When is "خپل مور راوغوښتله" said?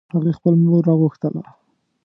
0.37-1.41